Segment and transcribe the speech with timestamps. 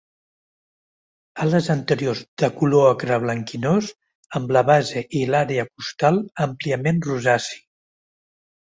[1.45, 3.93] Ales anteriors de color ocre blanquinós
[4.41, 7.65] amb la base i l'àrea costal àmpliament rosaci.